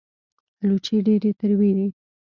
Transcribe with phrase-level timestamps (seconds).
[0.63, 1.87] الوچې ډېرې تروې دي